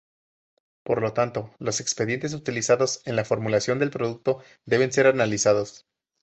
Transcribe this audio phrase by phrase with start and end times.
[0.83, 5.85] Por lo tanto, los excipientes utilizados en la formulación del producto deben ser analizados.